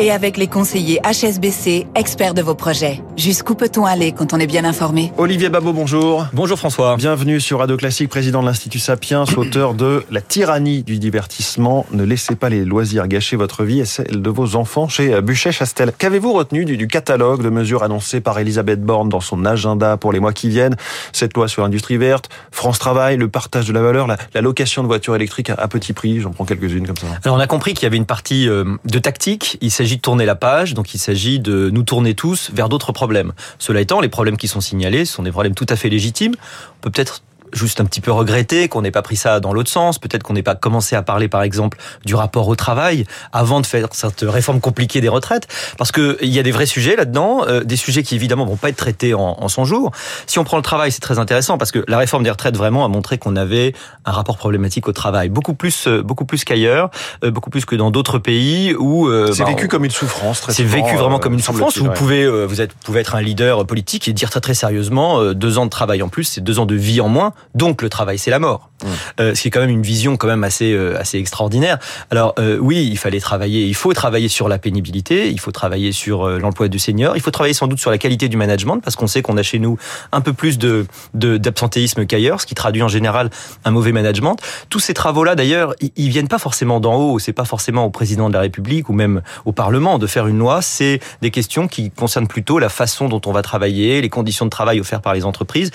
[0.00, 3.02] et avec les conseillers HSBC, experts de vos projets.
[3.18, 5.12] Jusqu'où peut-on aller quand on est bien informé?
[5.18, 6.26] Olivier Babot, bonjour.
[6.32, 6.96] Bonjour François.
[6.96, 11.84] Bienvenue sur Radio Classique, président de l'Institut Sapiens, auteur de La tyrannie du divertissement.
[11.92, 15.92] Ne laissez pas les loisirs gâcher votre vie et celle de vos enfants chez Buchet-Chastel.
[15.98, 20.20] Qu'avez-vous retenu du, catalogue de mesures annoncées par Elisabeth Borne dans son agenda pour les
[20.20, 20.76] mois qui viennent?
[21.12, 24.86] Cette loi sur l'industrie verte, France Travail, le partage de la valeur, la, location de
[24.86, 27.06] voitures électriques à, petit prix, j'en prends quelques-unes comme ça.
[27.22, 29.58] Alors on a compris qu'il y avait une partie euh, de tactique.
[29.60, 32.92] Il s'agit de tourner la page, donc il s'agit de nous tourner tous vers d'autres
[32.92, 33.32] problèmes.
[33.58, 36.34] Cela étant, les problèmes qui sont signalés sont des problèmes tout à fait légitimes.
[36.78, 37.22] On peut peut-être
[37.52, 39.98] juste un petit peu regretter qu'on n'ait pas pris ça dans l'autre sens.
[39.98, 43.66] Peut-être qu'on n'ait pas commencé à parler, par exemple, du rapport au travail avant de
[43.66, 47.44] faire cette réforme compliquée des retraites, parce que il y a des vrais sujets là-dedans,
[47.48, 49.90] euh, des sujets qui évidemment vont pas être traités en, en son jour.
[50.26, 52.84] Si on prend le travail, c'est très intéressant parce que la réforme des retraites vraiment
[52.84, 53.74] a montré qu'on avait
[54.04, 56.90] un rapport problématique au travail, beaucoup plus, euh, beaucoup plus qu'ailleurs,
[57.24, 60.42] euh, beaucoup plus que dans d'autres pays où c'est bah, vécu comme une souffrance.
[60.48, 61.76] C'est vécu vraiment comme une souffrance.
[61.76, 64.54] Où vous pouvez, vous êtes, vous pouvez être un leader politique et dire très très
[64.54, 67.32] sérieusement, deux ans de travail en plus, c'est deux ans de vie en moins.
[67.54, 68.70] Donc le travail, c'est la mort.
[68.82, 68.86] Mmh.
[69.20, 71.78] Euh, ce qui est quand même une vision quand même assez euh, assez extraordinaire.
[72.10, 75.92] Alors euh, oui, il fallait travailler, il faut travailler sur la pénibilité, il faut travailler
[75.92, 78.96] sur l'emploi du senior, il faut travailler sans doute sur la qualité du management parce
[78.96, 79.78] qu'on sait qu'on a chez nous
[80.12, 83.30] un peu plus de d'absentéisme qu'ailleurs, ce qui traduit en général
[83.64, 84.36] un mauvais management.
[84.68, 88.28] Tous ces travaux-là, d'ailleurs, ils viennent pas forcément d'en haut, c'est pas forcément au président
[88.28, 90.62] de la République ou même au Parlement de faire une loi.
[90.62, 94.50] C'est des questions qui concernent plutôt la façon dont on va travailler, les conditions de
[94.50, 95.70] travail offertes par les entreprises.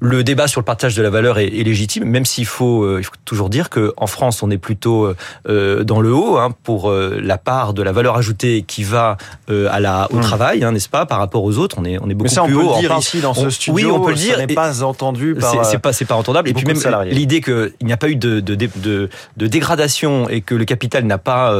[0.00, 2.98] Le débat sur le partage de la valeur est, est légitime, même s'il faut, euh,
[3.00, 5.16] il faut toujours dire que en France, on est plutôt euh,
[5.48, 9.16] euh, dans le haut hein, pour la part de la valeur ajoutée qui va
[9.48, 10.20] à la au hmm.
[10.20, 11.76] travail, hein, n'est-ce pas, par rapport aux autres.
[11.78, 13.50] On est on est beaucoup Mais ça, plus on peut Le dire ici dans ce
[13.50, 13.74] studio.
[13.74, 14.38] Oui, on peut le dire.
[14.38, 15.64] N'est pas entendu par.
[15.64, 16.48] C'est pas pas entendable.
[16.48, 20.40] Et puis même l'idée qu'il n'y a pas eu de de, de, de, dégradation et
[20.40, 21.54] que le capital n'a pas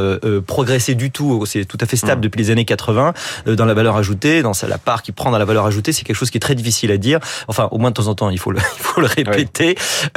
[0.47, 2.23] progressé du tout, c'est tout à fait stable hmm.
[2.23, 3.13] depuis les années 80
[3.45, 6.15] dans la valeur ajoutée, dans la part qui prend dans la valeur ajoutée, c'est quelque
[6.15, 7.19] chose qui est très difficile à dire.
[7.47, 9.32] Enfin, au moins de temps en temps, il faut le, il faut le répéter.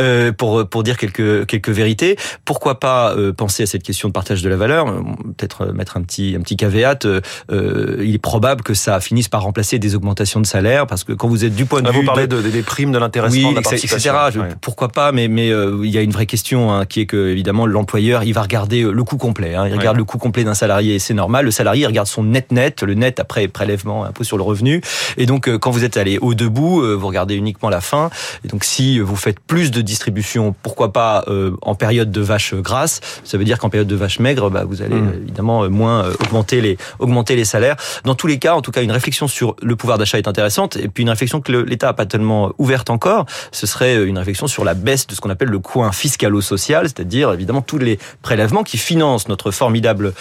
[0.01, 2.17] Euh, pour pour dire quelques quelques vérités.
[2.45, 5.01] Pourquoi pas euh, penser à cette question de partage de la valeur euh,
[5.37, 7.07] Peut-être mettre un petit un petit caveat.
[7.51, 11.29] il est probable que ça finisse par remplacer des augmentations de salaire parce que quand
[11.29, 13.57] vous êtes du point de vue vous parlez de, des primes de l'intéressement, oui, de
[13.57, 14.57] la participation, etc.
[14.61, 17.67] Pourquoi pas Mais mais il y a une vraie question hein, qui est que évidemment
[17.67, 19.55] l'employeur il va regarder le coût complet.
[19.55, 21.45] Hein, il regarde le coût complet d'un salarié, c'est normal.
[21.45, 24.81] Le salarié il regarde son net net, le net après prélèvement impôt sur le revenu.
[25.17, 28.11] Et donc quand vous êtes allé au debout, vous regardez uniquement la fin.
[28.45, 32.55] Et donc si vous faites plus de distribution, pourquoi pas euh, en période de vache
[32.55, 35.23] grasse Ça veut dire qu'en période de vache maigre, bah, vous allez mmh.
[35.23, 37.77] évidemment euh, moins euh, augmenter les augmenter les salaires.
[38.05, 40.77] Dans tous les cas, en tout cas, une réflexion sur le pouvoir d'achat est intéressante.
[40.77, 44.47] Et puis une réflexion que l'État a pas tellement ouverte encore, ce serait une réflexion
[44.47, 48.63] sur la baisse de ce qu'on appelle le coin fiscalo-social, c'est-à-dire évidemment tous les prélèvements
[48.63, 50.13] qui financent notre formidable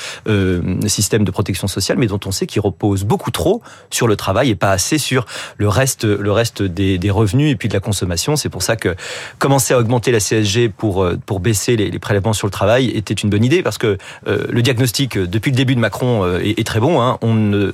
[0.87, 4.49] système de protection sociale, mais dont on sait qu'il repose beaucoup trop sur le travail
[4.49, 5.25] et pas assez sur
[5.57, 8.35] le reste, le reste des, des revenus et puis de la consommation.
[8.35, 8.95] C'est pour ça que
[9.39, 13.13] commencer à augmenter la CSG pour, euh, pour baisser les, prélèvements sur le travail était
[13.13, 13.97] une bonne idée parce que
[14.27, 17.01] euh, le diagnostic euh, depuis le début de Macron est, très bon.
[17.01, 17.17] Hein.
[17.21, 17.71] On ne,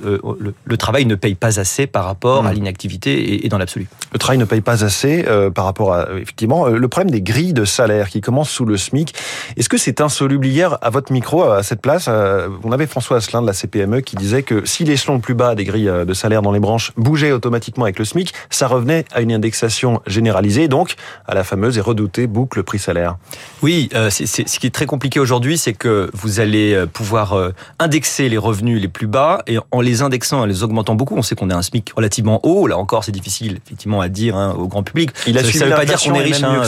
[0.64, 2.54] le, travail ne paye pas assez par rapport à mmh.
[2.54, 3.88] l'inactivité et, dans l'absolu.
[4.12, 5.24] Le travail ne paye pas assez
[5.54, 9.14] par rapport à effectivement le problème des grilles de salaire qui commencent sous le SMIC.
[9.56, 13.42] Est-ce que c'est insoluble hier à votre micro à cette place On avait François Asselin
[13.42, 16.42] de la CPME qui disait que si l'échelon le plus bas des grilles de salaire
[16.42, 20.81] dans les branches bougeait automatiquement avec le SMIC, ça revenait à une indexation généralisée, donc
[21.26, 23.16] à la fameuse et redoutée boucle prix-salaire.
[23.62, 27.50] Oui, euh, ce qui est très compliqué aujourd'hui, c'est que vous allez euh, pouvoir euh,
[27.78, 31.22] indexer les revenus les plus bas et en les indexant, en les augmentant beaucoup, on
[31.22, 32.66] sait qu'on a un SMIC relativement haut.
[32.66, 35.10] Là encore, c'est difficile effectivement à dire hein, au grand public.
[35.26, 36.62] Il a ça ne veut pas dire qu'on est riche hein,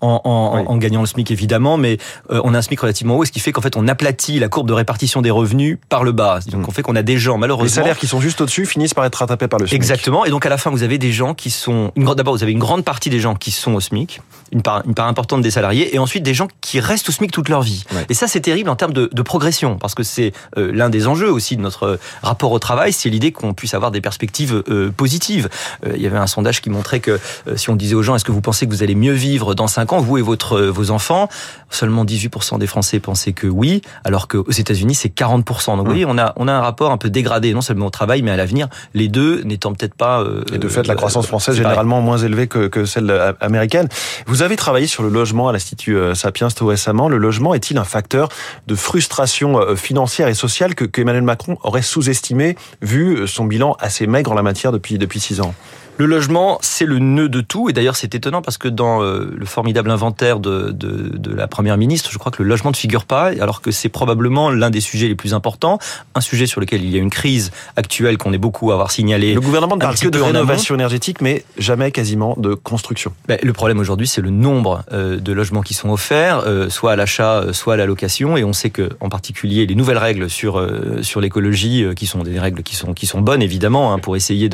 [0.00, 1.98] en, en, en, gagnant le SMIC évidemment, mais
[2.30, 4.68] on a un SMIC relativement haut, ce qui fait qu'en fait on aplatit la courbe
[4.68, 6.40] de répartition des revenus par le bas.
[6.50, 6.64] Donc mm.
[6.68, 9.04] on fait qu'on a des gens malheureusement les salaires qui sont juste au-dessus finissent par
[9.04, 9.74] être rattrapés par le SMIC.
[9.74, 10.24] Exactement.
[10.24, 12.58] Et donc à la fin vous avez des gens qui sont d'abord vous avez une
[12.58, 14.20] grande partie des gens qui sont au SMIC,
[14.52, 17.30] une part, une part importante des salariés, et ensuite des gens qui restent au SMIC
[17.30, 17.84] toute leur vie.
[18.08, 21.06] Et ça, c'est terrible en termes de, de progression, parce que c'est euh, l'un des
[21.06, 24.90] enjeux aussi de notre rapport au travail, c'est l'idée qu'on puisse avoir des perspectives euh,
[24.90, 25.48] positives.
[25.86, 27.20] Euh, il y avait un sondage qui montrait que
[27.56, 29.66] si on disait aux gens, est-ce que vous pensez que vous allez mieux vivre dans
[29.66, 31.28] 5 ans, vous et votre, vos enfants,
[31.70, 35.76] seulement 18% des Français pensaient que oui, alors qu'aux États-Unis, c'est 40%.
[35.76, 37.90] Donc vous voyez, on a, on a un rapport un peu dégradé, non seulement au
[37.90, 40.24] travail, mais à l'avenir, les deux n'étant peut-être pas...
[40.52, 43.10] et de fait, la croissance française est généralement moins élevée que, que celle
[43.48, 43.88] américaine.
[44.26, 47.08] Vous avez travaillé sur le logement à l'Institut Sapiens tout récemment.
[47.08, 48.28] Le logement est-il un facteur
[48.66, 54.06] de frustration euh, financière et sociale que, Emmanuel Macron aurait sous-estimé vu son bilan assez
[54.06, 55.54] maigre en la matière depuis depuis six ans?
[55.98, 57.68] Le logement, c'est le nœud de tout.
[57.68, 61.48] Et d'ailleurs, c'est étonnant parce que dans euh, le formidable inventaire de, de, de, la
[61.48, 64.70] première ministre, je crois que le logement ne figure pas, alors que c'est probablement l'un
[64.70, 65.80] des sujets les plus importants.
[66.14, 68.92] Un sujet sur lequel il y a une crise actuelle qu'on est beaucoup à avoir
[68.92, 69.34] signalé.
[69.34, 73.12] Le gouvernement ne parle que de rénovation énergétique, mais jamais quasiment de construction.
[73.26, 76.92] Ben, le problème aujourd'hui, c'est le nombre euh, de logements qui sont offerts, euh, soit
[76.92, 78.36] à l'achat, soit à la location.
[78.36, 80.64] Et on sait que, en particulier, les nouvelles règles sur
[81.02, 84.48] sur l'écologie, qui sont des règles qui sont qui sont bonnes évidemment, hein, pour essayer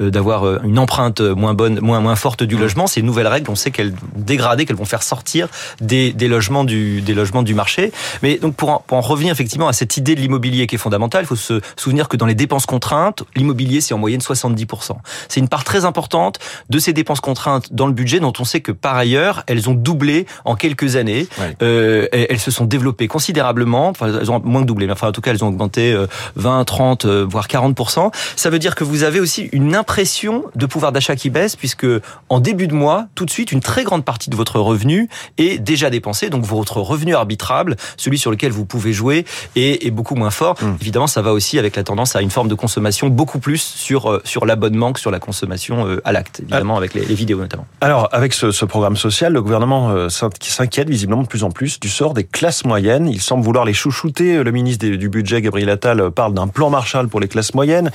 [0.00, 2.86] d'avoir une empreinte moins bonne, moins moins forte du logement.
[2.86, 5.48] Ces nouvelles règles, on sait qu'elles vont dégrader, qu'elles vont faire sortir
[5.80, 7.92] des, des logements du des logements du marché.
[8.22, 10.78] Mais donc pour en, pour en revenir effectivement à cette idée de l'immobilier qui est
[10.78, 14.92] fondamentale, il faut se souvenir que dans les dépenses contraintes, l'immobilier c'est en moyenne 70%.
[15.28, 16.38] C'est une part très importante
[16.70, 19.74] de ces dépenses contraintes dans le budget dont on sait que par ailleurs elles ont
[19.74, 21.26] doublé en quelques années.
[21.62, 23.88] Euh, elles se sont développées considérablement.
[23.88, 25.96] Enfin, elles ont moins que doublé, mais enfin en tout cas elles ont augmenté
[26.36, 28.12] 20, 30, euh, voire 40%.
[28.36, 31.86] Ça veut dire que vous avez aussi une impression de pouvoir d'achat qui baisse puisque
[32.28, 35.08] en début de mois, tout de suite, une très grande partie de votre revenu
[35.38, 36.28] est déjà dépensée.
[36.28, 39.24] Donc votre revenu arbitrable, celui sur lequel vous pouvez jouer,
[39.54, 40.56] est, est beaucoup moins fort.
[40.60, 40.76] Mmh.
[40.82, 44.10] Évidemment, ça va aussi avec la tendance à une forme de consommation beaucoup plus sur
[44.10, 46.78] euh, sur l'abonnement que sur la consommation euh, à l'acte, évidemment ah.
[46.78, 47.66] avec les, les, vidéos notamment.
[47.80, 51.80] Alors avec ce, ce programme social, le gouvernement euh, s'inquiète visiblement de plus en plus
[51.80, 53.08] du sort des classes moyennes.
[53.08, 54.44] Il semble vouloir les chouchouter.
[54.44, 57.90] Le ministre du budget, Gabriel Attal, parle d'un plan Marshall pour les classes moyennes.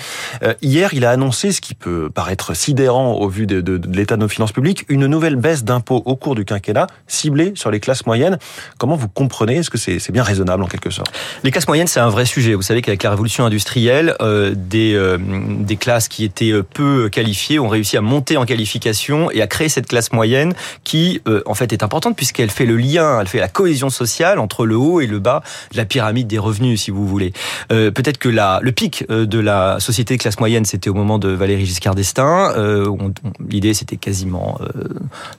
[0.64, 4.30] Hier, il a annoncé ce qui peut paraître sidérant au vu de, l'état de nos
[4.30, 8.40] finances publiques, une nouvelle baisse d'impôts au cours du quinquennat ciblée sur les classes moyennes.
[8.78, 9.58] Comment vous comprenez?
[9.58, 11.12] Est-ce que c'est bien raisonnable en quelque sorte?
[11.44, 12.54] Les classes moyennes, c'est un vrai sujet.
[12.54, 17.10] Vous savez qu'avec la révolution industrielle, euh, des, euh, des classes qui étaient euh, peu
[17.10, 20.54] qualifiées ont réussi à monter en qualification et à créer cette classe moyenne
[20.86, 24.66] qui, en fait, est importante puisqu'elle fait le lien, elle fait la cohésion sociale entre
[24.66, 27.34] le haut et le bas de la pyramide des revenus, si vous voulez.
[27.68, 31.66] Peut-être que le pic de la société de classe moyenne, c'était au moment de Valéry
[31.66, 32.51] Giscard d'Estaing.
[33.50, 34.88] L'idée, c'était quasiment euh,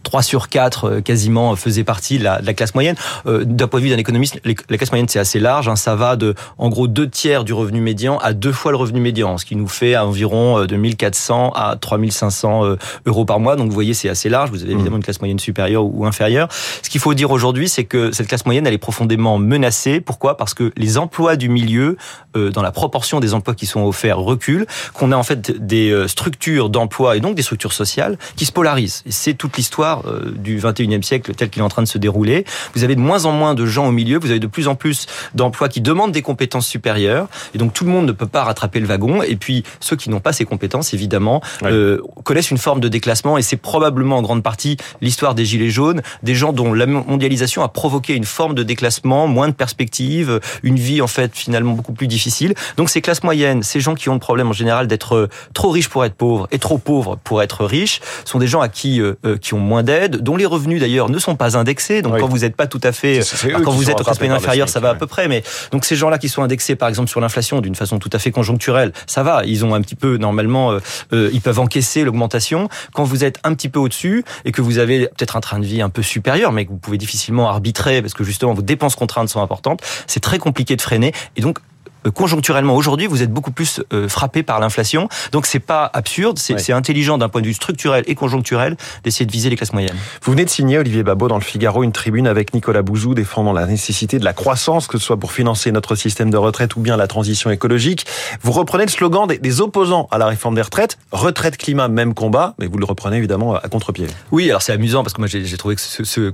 [0.03, 2.97] 3 sur 4 euh, quasiment faisaient partie de la, de la classe moyenne.
[3.26, 5.69] Euh, D'un point de vue d'un économiste, la classe moyenne c'est assez large.
[5.69, 8.76] Hein, ça va de en gros deux tiers du revenu médian à deux fois le
[8.76, 12.76] revenu médian, ce qui nous fait environ de 1400 à 3500 euh,
[13.06, 13.56] euros par mois.
[13.56, 14.50] Donc vous voyez, c'est assez large.
[14.50, 16.49] Vous avez évidemment une classe moyenne supérieure ou inférieure.
[16.82, 20.00] Ce qu'il faut dire aujourd'hui, c'est que cette classe moyenne, elle est profondément menacée.
[20.00, 20.37] Pourquoi?
[20.37, 21.97] Parce que les emplois du milieu,
[22.37, 24.67] euh, dans la proportion des emplois qui sont offerts, reculent.
[24.94, 28.53] Qu'on a en fait des euh, structures d'emploi et donc des structures sociales qui se
[28.53, 29.03] polarisent.
[29.09, 32.45] C'est toute l'histoire euh, du 21e siècle tel qu'il est en train de se dérouler.
[32.75, 34.19] Vous avez de moins en moins de gens au milieu.
[34.19, 37.29] Vous avez de plus en plus d'emplois qui demandent des compétences supérieures.
[37.55, 39.23] Et donc tout le monde ne peut pas rattraper le wagon.
[39.23, 41.73] Et puis ceux qui n'ont pas ces compétences, évidemment, ouais.
[41.73, 43.39] euh, connaissent une forme de déclassement.
[43.39, 47.63] Et c'est probablement en grande partie l'histoire des gilets jaunes, des gens dont la mondialisation
[47.63, 51.93] a provoqué une forme de déclassement, moins de perspectives, une vie en fait finalement beaucoup
[51.93, 52.55] plus difficile.
[52.77, 55.89] Donc ces classes moyennes, ces gens qui ont le problème en général d'être trop riches
[55.89, 56.92] pour être pauvres et trop pauvres
[57.25, 60.47] pour être riches, sont des gens à qui euh, qui ont moins d'aide, dont les
[60.47, 62.03] revenus d'ailleurs ne sont pas indexés.
[62.03, 62.21] Donc oui.
[62.21, 63.21] quand vous n'êtes pas tout à fait,
[63.65, 65.29] quand vous êtes au classe moyenne inférieure, ça va à peu près.
[65.29, 68.19] Mais donc ces gens-là qui sont indexés par exemple sur l'inflation d'une façon tout à
[68.19, 69.44] fait conjoncturelle, ça va.
[69.44, 70.81] Ils ont un petit peu normalement, euh,
[71.12, 72.69] euh, ils peuvent encaisser l'augmentation.
[72.93, 75.65] Quand vous êtes un petit peu au-dessus et que vous avez peut-être un train de
[75.65, 78.97] vie un peu supérieur, mais que vous pouvez difficilement arbitrer parce que justement vos dépenses
[78.97, 81.12] contraintes sont importantes, c'est très compliqué de freiner.
[81.37, 81.72] Et donc Euh,
[82.11, 85.09] conjoncturellement aujourd'hui, vous êtes beaucoup plus euh, frappé par l'inflation.
[85.33, 86.73] Donc c'est pas absurde, c'est ouais.
[86.73, 89.97] intelligent d'un point de vue structurel et conjoncturel d'essayer de viser les classes moyennes.
[90.23, 93.53] Vous venez de signer Olivier Babot dans le Figaro une tribune avec Nicolas Bouzou défendant
[93.53, 96.81] la nécessité de la croissance, que ce soit pour financer notre système de retraite ou
[96.81, 98.06] bien la transition écologique.
[98.43, 102.15] Vous reprenez le slogan des, des opposants à la réforme des retraites, retraite climat même
[102.15, 104.06] combat, mais vous le reprenez évidemment à contre-pied.
[104.31, 106.32] Oui, alors c'est amusant parce que moi j'ai trouvé que ce, ce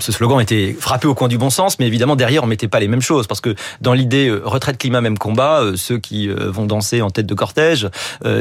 [0.00, 2.80] ce slogan était frappé au coin du bon sens, mais évidemment derrière on mettait pas
[2.80, 6.28] les mêmes choses parce que dans l'idée euh, retraite climat même combat, euh, ceux qui
[6.28, 7.88] euh, vont danser en tête de cortège,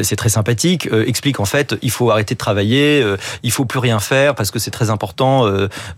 [0.04, 3.04] c'est très sympathique, expliquent en fait il faut arrêter de travailler,
[3.44, 5.46] il faut plus rien faire parce que c'est très important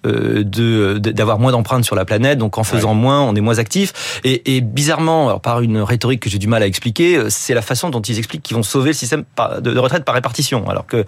[0.03, 2.95] de d'avoir moins d'empreintes sur la planète, donc en faisant ouais.
[2.95, 6.47] moins on est moins actif et, et bizarrement alors par une rhétorique que j'ai du
[6.47, 9.23] mal à expliquer, c'est la façon dont ils expliquent qu'ils vont sauver le système
[9.61, 11.05] de retraite par répartition, alors que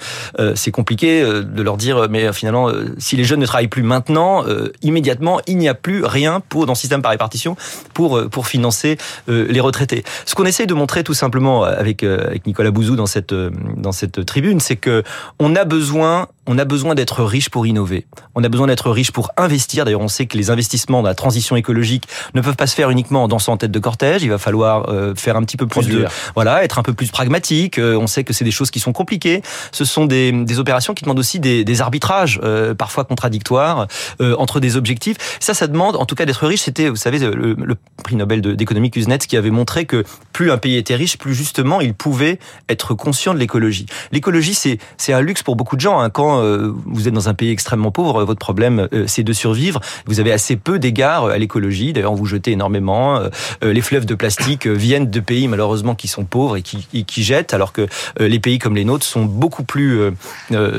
[0.55, 4.45] c'est compliqué de leur dire mais finalement si les jeunes ne travaillent plus maintenant maintenant,
[4.45, 7.55] euh, immédiatement, il n'y a plus rien pour dans le système par répartition
[7.93, 8.97] pour euh, pour financer
[9.29, 10.03] euh, les retraités.
[10.25, 12.05] Ce qu'on essaye de montrer tout simplement avec
[12.45, 15.03] Nicolas Bouzou dans cette dans cette tribune, c'est que
[15.39, 18.07] on a besoin on a besoin d'être riche pour innover.
[18.35, 19.85] On a besoin d'être riche pour investir.
[19.85, 22.89] D'ailleurs, on sait que les investissements dans la transition écologique ne peuvent pas se faire
[22.89, 24.23] uniquement en dansant en tête de cortège.
[24.23, 27.11] Il va falloir euh, faire un petit peu plus de, voilà, être un peu plus
[27.11, 27.77] pragmatique.
[27.77, 29.43] Euh, on sait que c'est des choses qui sont compliquées.
[29.71, 33.87] Ce sont des, des opérations qui demandent aussi des, des arbitrages, euh, parfois contradictoires,
[34.19, 35.17] entre des objectifs.
[35.39, 36.61] Ça, ça demande, en tout cas, d'être riche.
[36.61, 40.57] C'était, vous savez, le, le prix Nobel d'économie Kuznets qui avait montré que plus un
[40.57, 43.85] pays était riche, plus justement il pouvait être conscient de l'écologie.
[44.11, 45.99] L'écologie, c'est c'est un luxe pour beaucoup de gens.
[45.99, 46.09] Hein.
[46.09, 49.81] Quand euh, vous êtes dans un pays extrêmement pauvre, votre problème euh, c'est de survivre.
[50.05, 51.93] Vous avez assez peu d'égards à l'écologie.
[51.93, 53.17] D'ailleurs, vous jetez énormément.
[53.17, 53.29] Euh,
[53.73, 57.53] les fleuves de plastique viennent de pays malheureusement qui sont pauvres et qui, qui jettent,
[57.53, 57.87] alors que
[58.19, 60.11] les pays comme les nôtres sont beaucoup plus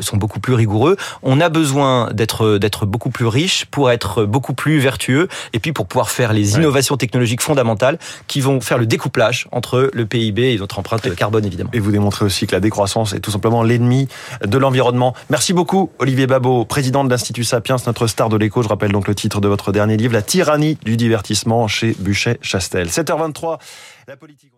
[0.00, 0.96] sont beaucoup plus rigoureux.
[1.22, 5.72] On a besoin d'être d'être beaucoup plus riche pour être beaucoup plus vertueux et puis
[5.72, 10.54] pour pouvoir faire les innovations technologiques fondamentales qui vont faire le découplage entre le PIB
[10.54, 11.70] et notre empreinte carbone évidemment.
[11.72, 14.08] Et vous démontrez aussi que la décroissance est tout simplement l'ennemi
[14.44, 15.14] de l'environnement.
[15.42, 18.62] Merci beaucoup, Olivier Babot, président de l'Institut Sapiens, notre star de l'écho.
[18.62, 22.86] Je rappelle donc le titre de votre dernier livre, La tyrannie du divertissement chez Buchet-Chastel.
[22.86, 23.58] 7h23,
[24.06, 24.52] la politique.